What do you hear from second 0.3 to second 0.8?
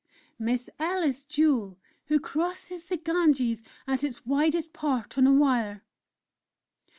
"Miss